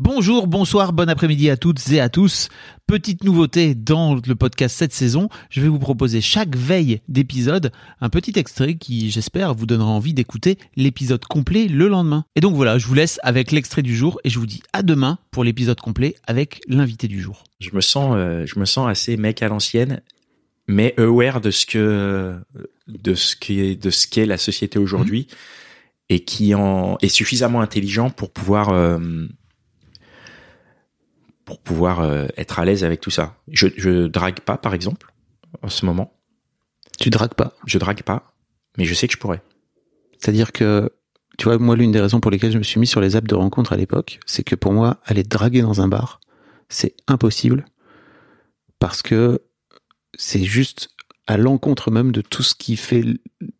Bonjour, 0.00 0.46
bonsoir, 0.46 0.92
bon 0.92 1.10
après-midi 1.10 1.50
à 1.50 1.56
toutes 1.56 1.90
et 1.90 1.98
à 1.98 2.08
tous. 2.08 2.50
Petite 2.86 3.24
nouveauté 3.24 3.74
dans 3.74 4.14
le 4.14 4.34
podcast 4.36 4.76
cette 4.76 4.92
saison, 4.92 5.28
je 5.50 5.60
vais 5.60 5.66
vous 5.66 5.80
proposer 5.80 6.20
chaque 6.20 6.54
veille 6.54 7.00
d'épisode 7.08 7.72
un 8.00 8.08
petit 8.08 8.38
extrait 8.38 8.76
qui, 8.76 9.10
j'espère, 9.10 9.54
vous 9.54 9.66
donnera 9.66 9.90
envie 9.90 10.14
d'écouter 10.14 10.56
l'épisode 10.76 11.24
complet 11.24 11.66
le 11.66 11.88
lendemain. 11.88 12.24
Et 12.36 12.40
donc 12.40 12.54
voilà, 12.54 12.78
je 12.78 12.86
vous 12.86 12.94
laisse 12.94 13.18
avec 13.24 13.50
l'extrait 13.50 13.82
du 13.82 13.96
jour 13.96 14.20
et 14.22 14.30
je 14.30 14.38
vous 14.38 14.46
dis 14.46 14.62
à 14.72 14.84
demain 14.84 15.18
pour 15.32 15.42
l'épisode 15.42 15.80
complet 15.80 16.14
avec 16.28 16.60
l'invité 16.68 17.08
du 17.08 17.20
jour. 17.20 17.42
Je 17.58 17.70
me 17.72 17.80
sens, 17.80 18.12
euh, 18.14 18.46
je 18.46 18.60
me 18.60 18.66
sens 18.66 18.88
assez 18.88 19.16
mec 19.16 19.42
à 19.42 19.48
l'ancienne, 19.48 20.00
mais 20.68 20.94
aware 20.96 21.40
de 21.40 21.50
ce 21.50 21.66
que, 21.66 22.36
de 22.86 23.14
ce 23.16 23.34
qui 23.34 23.58
est, 23.58 23.74
de 23.74 23.90
ce 23.90 24.06
qu'est 24.06 24.26
la 24.26 24.38
société 24.38 24.78
aujourd'hui 24.78 25.26
et 26.08 26.20
qui 26.20 26.54
en 26.54 26.98
est 27.02 27.08
suffisamment 27.08 27.60
intelligent 27.60 28.10
pour 28.10 28.30
pouvoir 28.30 28.68
euh, 28.68 29.00
pour 31.48 31.60
pouvoir 31.60 32.00
euh, 32.00 32.26
être 32.36 32.58
à 32.58 32.66
l'aise 32.66 32.84
avec 32.84 33.00
tout 33.00 33.08
ça. 33.08 33.34
Je, 33.50 33.68
je 33.78 34.06
drague 34.06 34.40
pas, 34.40 34.58
par 34.58 34.74
exemple, 34.74 35.14
en 35.62 35.70
ce 35.70 35.86
moment. 35.86 36.12
Tu 37.00 37.08
dragues 37.08 37.32
pas? 37.32 37.54
Je 37.64 37.78
drague 37.78 38.02
pas, 38.02 38.34
mais 38.76 38.84
je 38.84 38.92
sais 38.92 39.06
que 39.06 39.14
je 39.14 39.18
pourrais. 39.18 39.40
C'est-à-dire 40.18 40.52
que, 40.52 40.92
tu 41.38 41.44
vois, 41.44 41.56
moi, 41.56 41.74
l'une 41.74 41.90
des 41.90 42.02
raisons 42.02 42.20
pour 42.20 42.30
lesquelles 42.30 42.52
je 42.52 42.58
me 42.58 42.62
suis 42.62 42.78
mis 42.78 42.86
sur 42.86 43.00
les 43.00 43.16
apps 43.16 43.26
de 43.26 43.34
rencontre 43.34 43.72
à 43.72 43.78
l'époque, 43.78 44.20
c'est 44.26 44.42
que 44.42 44.56
pour 44.56 44.74
moi, 44.74 44.98
aller 45.06 45.22
draguer 45.22 45.62
dans 45.62 45.80
un 45.80 45.88
bar, 45.88 46.20
c'est 46.68 46.94
impossible 47.06 47.64
parce 48.78 49.00
que 49.00 49.40
c'est 50.18 50.44
juste 50.44 50.90
à 51.26 51.38
l'encontre 51.38 51.90
même 51.90 52.12
de 52.12 52.20
tout 52.20 52.42
ce 52.42 52.54
qui 52.54 52.76
fait 52.76 53.04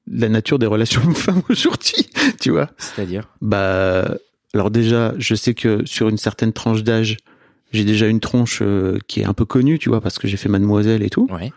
la 0.07 0.29
nature 0.29 0.59
des 0.59 0.67
relations 0.67 1.11
femmes 1.15 1.41
aujourd'hui, 1.49 2.11
tu 2.39 2.51
vois. 2.51 2.69
C'est-à-dire? 2.77 3.31
Bah, 3.41 4.15
alors 4.53 4.71
déjà, 4.71 5.15
je 5.17 5.35
sais 5.35 5.55
que 5.55 5.87
sur 5.87 6.11
une 6.11 6.19
certaine 6.19 6.53
tranche 6.53 6.83
d'âge, 6.83 7.17
j'ai 7.73 7.85
déjà 7.85 8.07
une 8.07 8.21
tronche 8.21 8.61
euh, 8.63 8.99
qui 9.09 9.21
est 9.21 9.25
un 9.25 9.35
peu 9.35 9.45
connue, 9.45 9.79
tu 9.79 9.89
vois, 9.89 10.01
parce 10.01 10.19
que 10.19 10.27
j'ai 10.27 10.37
fait 10.37 10.49
Mademoiselle 10.49 11.03
et 11.03 11.11
tout. 11.11 11.29
Ouais. 11.31 11.53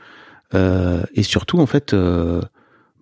Euh, 0.54 1.04
et 1.14 1.24
surtout, 1.24 1.60
en 1.60 1.66
fait, 1.66 1.94
euh, 1.94 2.42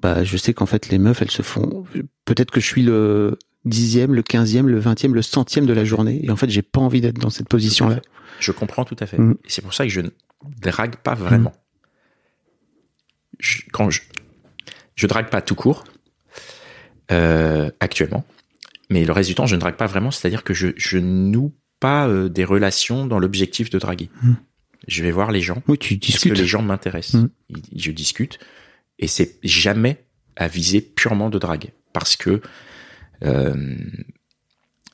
bah, 0.01 0.23
je 0.23 0.37
sais 0.37 0.53
qu'en 0.53 0.67
fait, 0.67 0.89
les 0.89 0.99
meufs, 0.99 1.21
elles 1.21 1.31
se 1.31 1.41
font. 1.41 1.85
Peut-être 2.25 2.51
que 2.51 2.59
je 2.59 2.67
suis 2.67 2.83
le 2.83 3.37
dixième, 3.65 4.13
le 4.13 4.21
quinzième, 4.21 4.67
le 4.69 4.79
vingtième, 4.79 5.15
le 5.15 5.21
centième 5.21 5.65
de 5.65 5.73
la 5.73 5.83
journée, 5.85 6.23
et 6.23 6.29
en 6.29 6.35
fait, 6.35 6.49
j'ai 6.49 6.61
pas 6.61 6.81
envie 6.81 7.01
d'être 7.01 7.19
dans 7.19 7.29
cette 7.29 7.49
position-là. 7.49 7.99
Je 8.39 8.51
comprends 8.51 8.85
tout 8.85 8.95
à 8.99 9.05
fait. 9.05 9.17
Mm. 9.17 9.37
Et 9.43 9.49
c'est 9.49 9.61
pour 9.61 9.73
ça 9.73 9.85
que 9.85 9.89
je 9.89 10.01
ne 10.01 10.09
drague 10.61 10.97
pas 10.97 11.15
vraiment. 11.15 11.53
Je, 13.39 13.63
quand 13.71 13.89
je, 13.89 14.01
je 14.95 15.07
drague 15.07 15.29
pas 15.29 15.41
tout 15.41 15.55
court 15.55 15.83
actuellement, 17.79 18.23
mais 18.91 19.03
le 19.03 19.11
reste 19.11 19.29
du 19.29 19.35
temps, 19.35 19.47
je 19.47 19.55
ne 19.55 19.59
drague 19.59 19.77
pas 19.77 19.87
vraiment. 19.87 20.11
C'est-à-dire 20.11 20.43
que 20.43 20.53
je, 20.53 20.67
je 20.77 20.99
noue 20.99 21.51
pas 21.79 22.07
euh, 22.07 22.29
des 22.29 22.43
relations 22.45 23.05
dans 23.05 23.19
l'objectif 23.19 23.69
de 23.69 23.79
draguer. 23.79 24.09
Mm. 24.21 24.33
Je 24.87 25.03
vais 25.03 25.11
voir 25.11 25.31
les 25.31 25.41
gens 25.41 25.61
Oui, 25.67 25.77
tu 25.77 25.97
parce 25.97 26.19
que 26.23 26.29
les 26.29 26.45
gens 26.45 26.61
m'intéressent. 26.61 27.21
Mm. 27.23 27.29
Il- 27.49 27.81
Je 27.81 27.91
discute 27.91 28.39
et 28.97 29.07
c'est 29.07 29.37
jamais 29.43 30.03
à 30.35 30.47
viser 30.47 30.81
purement 30.81 31.29
de 31.29 31.37
drague 31.39 31.71
parce 31.93 32.15
que 32.15 32.41
euh, 33.23 33.75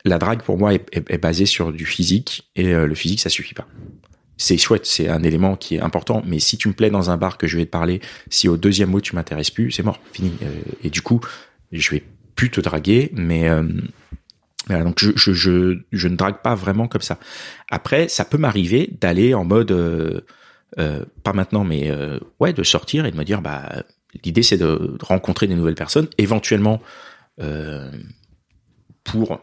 la 0.03 0.17
drague 0.17 0.41
pour 0.43 0.57
moi 0.57 0.73
est, 0.73 0.85
est- 0.95 1.09
est 1.11 1.17
basée 1.17 1.45
sur 1.45 1.71
du 1.73 1.85
physique 1.85 2.49
et 2.55 2.73
euh, 2.73 2.87
le 2.87 2.95
physique 2.95 3.19
ça 3.21 3.29
suffit 3.29 3.53
pas. 3.53 3.67
C'est 4.37 4.57
chouette, 4.57 4.85
c'est 4.85 5.07
un 5.07 5.23
élément 5.23 5.55
qui 5.55 5.75
est 5.75 5.79
important, 5.79 6.21
mais 6.25 6.39
si 6.39 6.57
tu 6.57 6.67
me 6.67 6.73
plais 6.73 6.89
dans 6.89 7.09
un 7.09 7.15
bar 7.15 7.37
que 7.37 7.47
je 7.47 7.55
vais 7.57 7.65
te 7.65 7.69
parler, 7.71 8.01
si 8.29 8.49
au 8.49 8.57
deuxième 8.57 8.89
mot 8.89 8.99
tu 8.99 9.15
m'intéresses 9.15 9.49
plus, 9.49 9.71
c'est 9.71 9.81
mort, 9.83 9.99
fini. 10.11 10.33
Et 10.83 10.89
du 10.89 11.01
coup, 11.01 11.21
je 11.71 11.89
vais 11.91 12.03
plus 12.35 12.51
te 12.51 12.59
draguer, 12.59 13.11
mais 13.13 13.47
donc 14.69 14.99
je, 14.99 15.11
je, 15.15 15.77
je, 15.91 16.07
ne 16.07 16.15
drague 16.15 16.41
pas 16.41 16.55
vraiment 16.55 16.87
comme 16.87 17.01
ça. 17.01 17.19
Après, 17.69 18.07
ça 18.07 18.25
peut 18.25 18.37
m'arriver 18.37 18.89
d'aller 18.99 19.33
en 19.33 19.45
mode 19.45 19.71
euh, 19.71 20.21
euh, 20.79 21.05
pas 21.23 21.33
maintenant, 21.33 21.63
mais 21.63 21.91
euh, 21.91 22.19
ouais, 22.39 22.53
de 22.53 22.63
sortir 22.63 23.05
et 23.05 23.11
de 23.11 23.17
me 23.17 23.23
dire 23.23 23.41
bah 23.41 23.83
l'idée 24.23 24.43
c'est 24.43 24.57
de, 24.57 24.97
rencontrer 25.01 25.47
des 25.47 25.55
nouvelles 25.55 25.75
personnes, 25.75 26.07
éventuellement 26.17 26.81
pour 29.03 29.41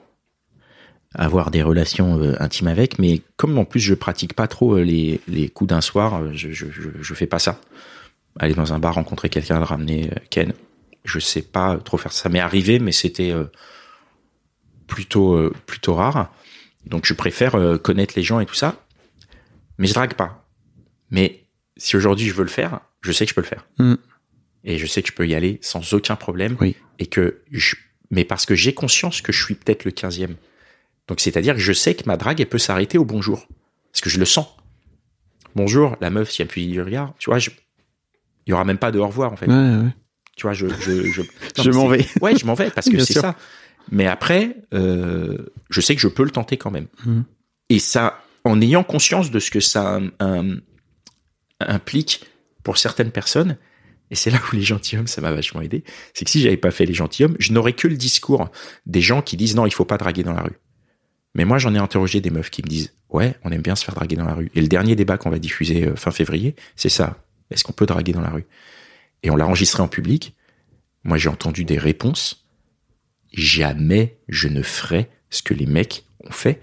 avoir 1.15 1.50
des 1.50 1.62
relations 1.62 2.19
intimes 2.41 2.69
avec, 2.69 2.99
mais 2.99 3.21
comme 3.37 3.59
en 3.59 3.66
plus 3.66 3.81
je 3.81 3.93
pratique 3.93 4.32
pas 4.32 4.49
trop 4.49 4.78
les, 4.78 5.21
les 5.28 5.50
coups 5.50 5.69
d'un 5.69 5.82
soir, 5.82 6.32
je, 6.32 6.53
je, 6.53 6.66
je, 6.71 7.15
fais 7.15 7.27
pas 7.27 7.38
ça. 7.38 7.61
Aller 8.41 8.55
dans 8.55 8.72
un 8.72 8.78
bar, 8.78 8.94
rencontrer 8.94 9.28
quelqu'un, 9.28 9.59
le 9.59 9.65
ramener 9.65 10.11
Ken, 10.31 10.55
je 11.05 11.19
sais 11.19 11.43
pas 11.43 11.77
trop 11.77 11.99
faire 11.99 12.12
ça. 12.12 12.31
M'est 12.31 12.41
arrivé, 12.41 12.78
mais 12.78 12.93
c'était 12.93 13.34
plutôt 14.93 15.35
euh, 15.35 15.53
plutôt 15.67 15.95
rare. 15.95 16.31
Donc 16.85 17.07
je 17.07 17.15
préfère 17.15 17.55
euh, 17.55 17.79
connaître 17.79 18.13
les 18.15 18.23
gens 18.23 18.41
et 18.41 18.47
tout 18.47 18.55
ça, 18.55 18.85
mais 19.79 19.87
je 19.87 19.95
drague 19.95 20.15
pas. 20.15 20.47
Mais 21.11 21.45
si 21.77 21.97
aujourd'hui 21.97 22.27
je 22.27 22.35
veux 22.35 22.43
le 22.43 22.51
faire, 22.51 22.81
je 23.01 23.11
sais 23.11 23.25
que 23.25 23.31
je 23.31 23.35
peux 23.35 23.41
le 23.41 23.47
faire. 23.47 23.67
Mm. 23.79 23.95
Et 24.65 24.79
je 24.79 24.87
sais 24.87 25.03
que 25.03 25.09
je 25.09 25.15
peux 25.15 25.27
y 25.27 25.35
aller 25.35 25.59
sans 25.63 25.95
aucun 25.95 26.15
problème. 26.15 26.57
Oui. 26.61 26.77
Et 26.99 27.07
que 27.07 27.41
je, 27.51 27.75
mais 28.11 28.25
parce 28.25 28.45
que 28.45 28.55
j'ai 28.55 28.75
conscience 28.75 29.23
que 29.23 29.33
je 29.33 29.43
suis 29.43 29.55
peut-être 29.55 29.85
le 29.85 29.93
15e. 29.93 30.35
Donc 31.09 31.21
c'est-à-dire 31.21 31.55
que 31.55 31.61
je 31.61 31.73
sais 31.73 31.95
que 31.95 32.05
ma 32.07 32.17
drague 32.19 32.41
elle 32.41 32.49
peut 32.49 32.59
s'arrêter 32.59 32.99
au 32.99 33.05
bonjour. 33.05 33.49
Parce 33.93 34.03
que 34.03 34.11
je 34.11 34.19
le 34.19 34.27
sens. 34.27 34.47
Bonjour, 35.55 35.97
la 36.01 36.11
meuf, 36.11 36.31
si 36.31 36.43
elle 36.43 36.49
puis 36.49 36.67
du 36.67 36.81
regard, 36.81 37.15
tu 37.19 37.31
vois, 37.31 37.39
je, 37.39 37.51
il 38.47 38.51
y 38.51 38.53
aura 38.53 38.65
même 38.65 38.79
pas 38.79 38.91
de 38.91 38.99
au 38.99 39.07
revoir 39.07 39.33
en 39.33 39.37
fait. 39.37 39.47
Ouais, 39.47 39.55
ouais. 39.55 39.95
Tu 40.37 40.43
vois, 40.43 40.55
je, 40.55 40.67
je, 40.81 41.05
je, 41.11 41.23
Je 41.63 41.71
m'en 41.71 41.89
vais. 41.89 42.07
Ouais, 42.21 42.37
je 42.37 42.47
m'en 42.47 42.55
vais 42.55 42.71
parce 42.71 42.89
que 42.89 42.99
c'est 43.05 43.15
ça. 43.15 43.37
Mais 43.91 44.06
après, 44.06 44.56
euh, 44.75 45.38
je 45.70 45.81
sais 45.81 45.94
que 45.94 46.00
je 46.00 46.09
peux 46.09 46.25
le 46.25 46.31
tenter 46.31 46.56
quand 46.56 46.70
même. 46.70 46.87
Mhm. 47.04 47.25
Et 47.69 47.78
ça, 47.78 48.22
en 48.44 48.60
ayant 48.60 48.84
conscience 48.84 49.31
de 49.31 49.38
ce 49.38 49.50
que 49.50 49.60
ça 49.60 50.00
euh, 50.22 50.56
implique 51.60 52.25
pour 52.62 52.78
certaines 52.78 53.10
personnes, 53.10 53.56
et 54.10 54.15
c'est 54.15 54.31
là 54.31 54.38
où 54.53 54.56
les 54.56 54.62
gentilshommes, 54.62 55.06
ça 55.06 55.20
m'a 55.20 55.32
vachement 55.32 55.62
aidé, 55.62 55.84
c'est 56.15 56.25
que 56.25 56.31
si 56.31 56.41
j'avais 56.41 56.56
pas 56.56 56.70
fait 56.70 56.87
les 56.87 56.94
gentilshommes, 56.94 57.37
je 57.38 57.53
n'aurais 57.53 57.72
que 57.72 57.88
le 57.88 57.97
discours 57.97 58.50
des 58.87 59.00
gens 59.00 59.22
qui 59.22 59.37
disent 59.37 59.56
non, 59.56 59.66
il 59.66 59.72
faut 59.72 59.84
pas 59.84 59.99
draguer 59.99 60.22
dans 60.22 60.34
la 60.34 60.43
rue. 60.43 60.59
Mais 61.34 61.44
moi, 61.44 61.59
j'en 61.59 61.75
ai 61.75 61.78
interrogé 61.78 62.20
des 62.20 62.31
meufs 62.31 62.50
qui 62.50 62.62
me 62.62 62.69
disent 62.69 62.93
ouais, 63.12 63.34
on 63.44 63.50
aime 63.53 63.62
bien 63.62 63.76
se 63.76 63.84
faire 63.84 63.94
draguer 63.94 64.16
dans 64.16 64.25
la 64.25 64.34
rue. 64.34 64.50
Et 64.54 64.60
le 64.60 64.69
dernier 64.69 64.97
débat 64.97 65.19
qu'on 65.19 65.31
va 65.31 65.38
diffuser 65.38 65.87
euh, 65.87 65.97
fin 65.97 66.10
février, 66.10 66.56
c'est 66.76 66.88
ça. 66.88 67.25
Est-ce 67.50 67.64
qu'on 67.64 67.72
peut 67.72 67.87
draguer 67.87 68.12
dans 68.12 68.20
la 68.20 68.31
rue? 68.31 68.47
Et 69.22 69.31
on 69.31 69.37
l'a 69.37 69.47
enregistré 69.47 69.82
en 69.82 69.88
public. 69.88 70.34
Moi, 71.04 71.19
j'ai 71.19 71.28
entendu 71.28 71.64
des 71.64 71.78
réponses. 71.78 72.42
Jamais 73.32 74.19
je 74.28 74.48
ne 74.48 74.62
ferai 74.62 75.10
ce 75.31 75.43
que 75.43 75.54
les 75.54 75.66
mecs 75.66 76.04
ont 76.25 76.32
fait. 76.32 76.60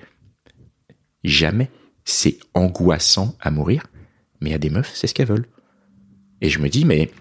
Jamais. 1.24 1.70
C'est 2.06 2.40
angoissant 2.54 3.36
à 3.40 3.52
mourir. 3.52 3.88
Mais 4.42 4.54
a 4.54 4.58
des 4.58 4.70
meufs, 4.70 4.92
c'est 4.94 5.08
ce 5.08 5.14
qu'elles 5.14 5.28
veulent. 5.28 5.48
Et 6.42 6.50
je 6.50 6.60
me 6.60 6.70
dis, 6.70 6.86
mais 6.86 7.12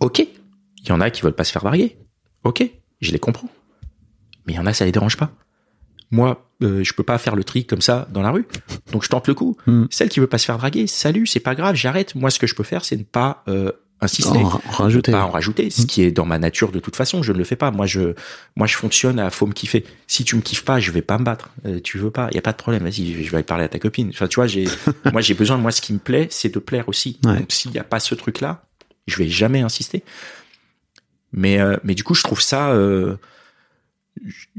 ok, 0.00 0.18
il 0.18 0.88
y 0.88 0.92
en 0.92 1.00
a 1.00 1.10
qui 1.10 1.22
veulent 1.22 1.34
pas 1.34 1.44
se 1.44 1.52
faire 1.52 1.62
draguer. 1.62 1.96
Ok, 2.44 2.62
je 3.00 3.12
les 3.12 3.18
comprends. 3.18 3.48
Mais 4.46 4.52
il 4.52 4.56
y 4.56 4.58
en 4.58 4.66
a, 4.66 4.72
ça 4.72 4.84
les 4.84 4.92
dérange 4.92 5.16
pas. 5.16 5.32
Moi, 6.10 6.50
euh, 6.62 6.82
je 6.82 6.92
peux 6.92 7.02
pas 7.02 7.18
faire 7.18 7.36
le 7.36 7.44
tri 7.44 7.64
comme 7.64 7.80
ça 7.80 8.08
dans 8.10 8.22
la 8.22 8.30
rue. 8.30 8.46
Donc 8.92 9.04
je 9.04 9.08
tente 9.08 9.28
le 9.28 9.34
coup. 9.34 9.56
Mm. 9.66 9.84
Celle 9.90 10.08
qui 10.08 10.20
veut 10.20 10.26
pas 10.26 10.38
se 10.38 10.44
faire 10.44 10.58
draguer, 10.58 10.86
salut, 10.86 11.26
c'est 11.26 11.40
pas 11.40 11.54
grave, 11.54 11.76
j'arrête. 11.76 12.14
Moi, 12.14 12.30
ce 12.30 12.38
que 12.38 12.46
je 12.46 12.54
peux 12.54 12.64
faire, 12.64 12.84
c'est 12.84 12.96
ne 12.96 13.04
pas 13.04 13.42
euh, 13.48 13.72
insister 14.00 14.38
En 14.38 14.44
ra- 14.48 14.60
rajouter. 14.70 15.12
pas 15.12 15.24
en 15.24 15.30
rajouter, 15.30 15.70
ce 15.70 15.82
Mm. 15.82 15.86
qui 15.86 16.02
est 16.02 16.10
dans 16.10 16.24
ma 16.24 16.38
nature 16.38 16.72
de 16.72 16.78
toute 16.78 16.96
façon, 16.96 17.22
je 17.22 17.32
ne 17.32 17.38
le 17.38 17.44
fais 17.44 17.56
pas. 17.56 17.70
Moi, 17.70 17.86
je, 17.86 18.14
moi, 18.56 18.66
je 18.66 18.76
fonctionne 18.76 19.18
à 19.18 19.30
faut 19.30 19.46
me 19.46 19.52
kiffer. 19.52 19.84
Si 20.06 20.24
tu 20.24 20.36
me 20.36 20.40
kiffes 20.40 20.64
pas, 20.64 20.80
je 20.80 20.90
vais 20.90 21.02
pas 21.02 21.18
me 21.18 21.24
battre. 21.24 21.50
Euh, 21.66 21.80
tu 21.82 21.98
veux 21.98 22.10
pas, 22.10 22.28
il 22.30 22.34
y 22.34 22.38
a 22.38 22.42
pas 22.42 22.52
de 22.52 22.56
problème. 22.56 22.82
Vas-y, 22.82 23.12
je 23.22 23.30
vais 23.30 23.36
aller 23.36 23.44
parler 23.44 23.64
à 23.64 23.68
ta 23.68 23.78
copine. 23.78 24.08
Enfin, 24.10 24.26
tu 24.28 24.36
vois, 24.36 24.46
j'ai, 24.46 24.64
moi, 25.12 25.20
j'ai 25.20 25.34
besoin. 25.34 25.56
Moi, 25.58 25.70
ce 25.72 25.80
qui 25.82 25.92
me 25.92 25.98
plaît, 25.98 26.28
c'est 26.30 26.52
de 26.54 26.58
plaire 26.58 26.88
aussi. 26.88 27.18
Ouais. 27.24 27.38
Donc, 27.40 27.52
s'il 27.52 27.72
y 27.72 27.78
a 27.78 27.84
pas 27.84 28.00
ce 28.00 28.14
truc-là, 28.14 28.64
je 29.06 29.16
vais 29.16 29.28
jamais 29.28 29.60
insister. 29.60 30.02
Mais, 31.32 31.60
euh, 31.60 31.76
mais 31.84 31.94
du 31.94 32.02
coup, 32.04 32.14
je 32.14 32.22
trouve 32.22 32.40
ça. 32.40 32.70
Euh, 32.72 33.16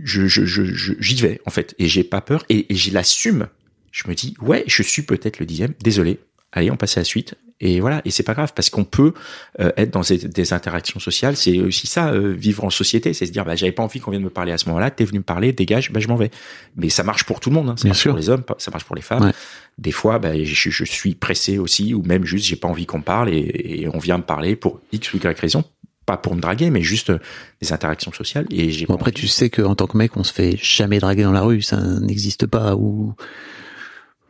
je, 0.02 0.28
je, 0.28 0.46
je, 0.46 0.64
je- 0.64 0.94
j'y 1.00 1.16
vais 1.22 1.42
en 1.46 1.50
fait, 1.52 1.76
et 1.78 1.88
j'ai 1.88 2.04
pas 2.04 2.22
peur, 2.22 2.46
et, 2.50 2.72
et 2.72 2.76
je 2.76 2.94
l'assume. 2.94 3.48
Je 3.92 4.08
me 4.08 4.16
dis, 4.16 4.34
ouais, 4.42 4.64
je 4.68 4.82
suis 4.84 5.02
peut-être 5.02 5.40
le 5.40 5.46
dixième. 5.46 5.74
Désolé, 5.82 6.20
allez, 6.52 6.72
on 6.72 6.78
passe 6.78 6.98
à 6.98 7.02
la 7.02 7.06
suite. 7.06 7.36
Et 7.64 7.80
voilà, 7.80 8.02
et 8.06 8.10
c'est 8.12 8.24
pas 8.24 8.34
grave 8.34 8.54
parce 8.56 8.72
qu'on 8.72 8.84
peut 8.86 9.14
euh, 9.60 9.72
être 9.78 9.92
dans 9.92 10.02
des, 10.02 10.18
des 10.18 10.52
interactions 10.54 11.00
sociales. 11.00 11.38
C'est 11.38 11.60
aussi 11.60 11.86
ça, 11.86 12.10
euh, 12.10 12.34
vivre 12.34 12.64
en 12.64 12.72
société, 12.72 13.14
c'est 13.14 13.28
se 13.28 13.32
dire, 13.32 13.46
bah, 13.46 13.56
j'avais 13.56 13.72
pas 13.72 13.84
envie 13.84 14.00
qu'on 14.00 14.10
vienne 14.10 14.24
me 14.24 14.32
parler 14.32 14.52
à 14.52 14.58
ce 14.58 14.66
moment-là. 14.70 14.90
T'es 14.90 15.06
venu 15.06 15.20
me 15.20 15.24
parler, 15.24 15.54
dégage, 15.54 15.92
bah, 15.92 16.00
je 16.00 16.08
m'en 16.08 16.16
vais. 16.16 16.32
Mais 16.76 16.90
ça 16.90 17.04
marche 17.04 17.24
pour 17.24 17.40
tout 17.40 17.52
le 17.52 17.56
monde. 17.56 17.70
Hein. 17.70 17.76
Ça 17.78 17.84
Bien 17.84 17.90
marche 17.90 18.00
sûr. 18.02 18.12
pour 18.14 18.18
les 18.20 18.30
hommes, 18.32 18.44
ça 18.58 18.72
marche 18.72 18.86
pour 18.86 18.96
les 18.96 19.04
femmes. 19.04 19.26
Ouais. 19.26 19.32
Des 19.78 19.92
fois, 19.92 20.18
bah, 20.18 20.32
je, 20.44 20.70
je 20.72 20.84
suis 20.86 21.14
pressé 21.14 21.60
aussi, 21.60 21.94
ou 21.94 22.02
même 22.02 22.26
juste, 22.26 22.46
j'ai 22.48 22.56
pas 22.56 22.68
envie 22.68 22.88
qu'on 22.88 23.02
parle 23.04 23.30
et, 23.30 23.38
et 23.84 23.88
on 23.94 24.00
vient 24.00 24.18
me 24.18 24.24
parler 24.24 24.56
pour 24.56 24.80
X 24.92 25.14
ou 25.14 25.18
Y 25.18 25.40
raison. 25.40 25.64
Pas 26.08 26.18
pour 26.18 26.34
me 26.34 26.42
draguer, 26.42 26.72
mais 26.72 26.82
juste 26.82 27.12
euh, 27.12 27.20
des 27.62 27.72
interactions 27.74 28.12
sociales. 28.12 28.48
Et 28.50 28.72
j'ai 28.72 28.88
Bon, 28.88 28.96
après, 28.96 29.12
envie. 29.12 29.22
tu 29.22 29.28
sais 29.28 29.52
qu'en 29.52 29.76
tant 29.76 29.86
que 29.86 29.98
mec, 29.98 30.18
on 30.18 30.24
se 30.24 30.34
fait 30.34 30.58
jamais 30.60 30.98
draguer 30.98 31.22
dans 31.22 31.32
la 31.32 31.42
rue, 31.42 31.62
ça 31.62 31.78
n'existe 31.80 32.48
pas. 32.48 32.74
Ou 32.76 33.14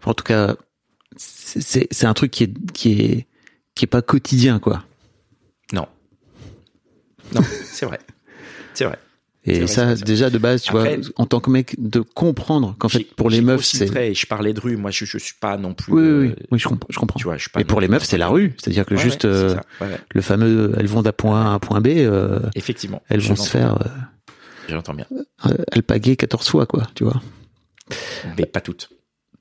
en 0.04 0.14
tout 0.14 0.26
cas, 0.26 0.58
c'est- 1.18 2.06
un 2.06 2.14
truc 2.14 2.32
qui 2.32 2.44
est 2.46 2.54
qui 2.74 2.92
est 3.02 3.28
qui 3.76 3.86
est 3.86 3.88
pas 3.88 4.02
quotidien, 4.02 4.60
quoi. 4.60 4.84
Non. 5.74 5.88
Non, 7.34 7.42
c'est 7.64 7.86
vrai. 7.86 8.00
C'est 8.74 8.84
vrai. 8.86 8.98
Et 9.46 9.60
vrai, 9.60 9.68
ça, 9.68 9.96
déjà 9.96 10.30
de 10.30 10.38
base, 10.38 10.62
tu 10.62 10.70
Après- 10.76 10.98
vois, 10.98 11.06
en 11.16 11.26
tant 11.26 11.40
que 11.40 11.50
mec, 11.50 11.76
de 11.80 12.02
comprendre 12.02 12.76
qu'en 12.78 12.90
fait, 12.90 13.06
pour 13.16 13.30
les 13.30 13.42
meufs, 13.42 13.64
c'est 13.64 14.14
je 14.14 14.26
parlais 14.28 14.54
de 14.54 14.60
rue. 14.60 14.78
Moi, 14.78 14.92
je, 14.92 15.06
je 15.06 15.18
suis 15.18 15.34
pas 15.40 15.58
non 15.58 15.74
plus. 15.74 15.94
oui, 15.94 16.02
oui, 16.02 16.08
euh, 16.10 16.22
oui, 16.22 16.36
oui, 16.52 16.60
je 16.60 16.68
comprends, 16.68 16.88
je 16.92 17.00
comprends. 17.00 17.18
Tu 17.18 17.24
vois, 17.24 17.38
je 17.38 17.42
suis 17.44 17.50
pas. 17.50 17.62
Et 17.62 17.64
pour 17.64 17.82
les 17.82 17.88
meufs, 17.88 18.04
c'est 18.04 18.18
la 18.20 18.28
rue, 18.28 18.54
c'est-à-dire 18.58 18.86
que 18.86 18.94
Ouais, 18.96 19.02
juste 19.02 19.24
ouais, 19.24 19.30
euh. 19.32 19.56
Ouais, 19.80 19.88
le 20.14 20.22
fameux, 20.22 20.74
elles 20.78 20.86
vont 20.88 21.02
d'un 21.02 21.12
point 21.12 21.42
A 21.42 21.46
à 21.46 21.50
un 21.54 21.60
point 21.60 21.82
B, 21.82 21.88
euh, 21.88 22.40
Effectivement. 22.56 23.02
elles 23.10 23.22
vont 23.22 23.36
se 23.36 23.50
faire 23.50 23.70
l'entends- 23.80 23.90
J'entends 24.70 24.94
bien. 24.94 25.06
euh, 25.12 25.24
euh, 25.48 25.58
alpaguer 25.72 26.16
14 26.18 26.48
fois, 26.48 26.66
quoi, 26.68 26.88
tu 26.94 27.04
vois. 27.04 27.20
Mais 28.38 28.46
pas 28.46 28.62
toutes. 28.62 28.90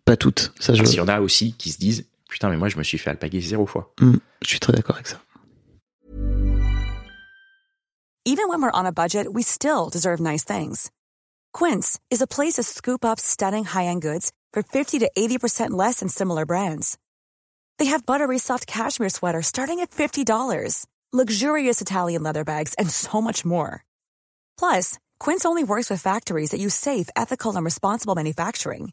Pas 0.04 0.16
toutes, 0.16 0.52
ça 0.60 0.74
je, 0.74 0.78
Parce 0.78 0.90
qu'il 0.90 0.98
y 0.98 1.02
en 1.02 1.08
a 1.08 1.20
aussi 1.20 1.54
qui 1.54 1.70
se 1.70 1.78
disent 1.78 2.06
Putain, 2.30 2.48
mais 2.48 2.56
moi, 2.56 2.68
je 2.68 2.78
me 2.78 2.84
suis 2.84 2.96
fait 2.96 3.10
alpaguer 3.10 3.40
zéro 3.40 3.66
fois. 3.66 3.92
Hmm, 4.00 4.16
je 4.42 4.48
suis 4.48 4.60
très 4.60 4.72
d'accord 4.72 4.94
avec 4.94 5.08
ça. 5.08 5.20
Even 8.24 8.48
when 8.48 8.62
we're 8.62 8.70
on 8.72 8.86
a 8.86 8.92
budget, 8.92 9.26
we 9.32 9.42
still 9.42 9.88
deserve 9.90 10.20
nice 10.20 10.44
things. 10.44 10.90
Quince 11.52 11.98
is 12.10 12.22
a 12.22 12.26
place 12.28 12.54
to 12.54 12.62
scoop 12.62 13.04
up 13.04 13.18
stunning 13.18 13.64
high-end 13.64 14.02
goods 14.02 14.30
for 14.52 14.62
50 14.62 15.00
to 15.00 15.10
80% 15.16 15.70
less 15.70 15.98
than 16.00 16.08
similar 16.08 16.46
brands. 16.46 16.96
They 17.78 17.86
have 17.86 18.06
buttery 18.06 18.38
soft 18.38 18.66
cashmere 18.66 19.08
sweaters 19.08 19.46
starting 19.46 19.80
at 19.80 19.90
$50, 19.90 20.86
luxurious 21.12 21.80
Italian 21.80 22.22
leather 22.22 22.44
bags, 22.44 22.74
and 22.74 22.88
so 22.90 23.20
much 23.20 23.44
more. 23.44 23.84
Plus, 24.58 24.98
Quince 25.18 25.44
only 25.44 25.64
works 25.64 25.90
with 25.90 26.02
factories 26.02 26.50
that 26.50 26.60
use 26.60 26.74
safe, 26.74 27.08
ethical, 27.16 27.56
and 27.56 27.64
responsible 27.64 28.14
manufacturing. 28.14 28.92